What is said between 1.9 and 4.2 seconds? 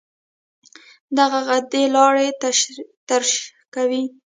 لاړې ترشح کوي.